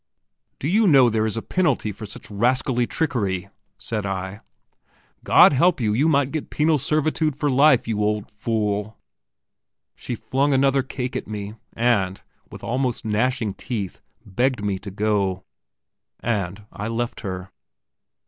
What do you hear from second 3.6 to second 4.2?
said